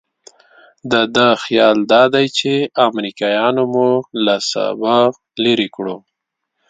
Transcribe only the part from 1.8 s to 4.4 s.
دادی چې امریکایانو مو له